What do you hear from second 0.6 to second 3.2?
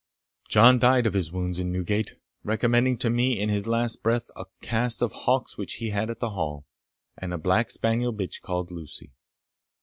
died of his wounds in Newgate, recommending to